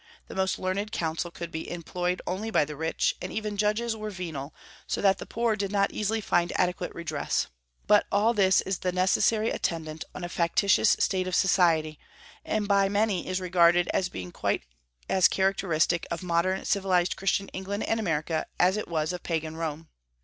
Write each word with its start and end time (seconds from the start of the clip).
The 0.29 0.33
most 0.35 0.57
learned 0.57 0.91
counsel 0.91 1.29
could 1.29 1.51
be 1.51 1.69
employed 1.69 2.23
only 2.25 2.49
by 2.49 2.65
the 2.65 2.75
rich, 2.75 3.13
and 3.21 3.31
even 3.31 3.55
judges 3.55 3.95
were 3.95 4.09
venal, 4.09 4.51
so 4.87 4.99
that 4.99 5.19
the 5.19 5.27
poor 5.27 5.55
did 5.55 5.71
not 5.71 5.91
easily 5.91 6.21
find 6.21 6.51
adequate 6.55 6.91
redress. 6.95 7.45
But 7.85 8.07
all 8.11 8.33
this 8.33 8.61
is 8.61 8.79
the 8.79 8.91
necessary 8.91 9.51
attendant 9.51 10.03
on 10.15 10.23
a 10.23 10.27
factitious 10.27 10.95
state 10.97 11.27
of 11.27 11.35
society, 11.35 11.99
and 12.43 12.67
by 12.67 12.89
many 12.89 13.27
is 13.27 13.39
regarded 13.39 13.91
as 13.93 14.09
being 14.09 14.31
quite 14.31 14.63
as 15.07 15.27
characteristic 15.27 16.07
of 16.09 16.23
modern, 16.23 16.65
civilized 16.65 17.15
Christian 17.15 17.49
England 17.49 17.83
and 17.83 17.99
America 17.99 18.47
as 18.59 18.77
it 18.77 18.87
was 18.87 19.13
of 19.13 19.21
Pagan 19.21 19.55
Rome. 19.55 19.87